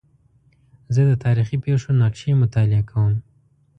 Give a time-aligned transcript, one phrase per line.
[0.93, 3.13] زه د تاریخي پېښو نقشې مطالعه کوم.